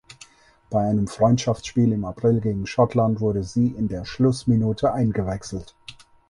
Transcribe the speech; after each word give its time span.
Bei 0.71 0.83
einem 0.89 1.07
Freundschaftsspiel 1.07 1.91
im 1.91 2.05
April 2.05 2.41
gegen 2.41 2.65
Schottland 2.65 3.19
wurde 3.19 3.43
sie 3.43 3.67
in 3.67 3.87
der 3.87 4.03
Schlussminute 4.03 4.91
eingewechselt. 4.91 5.75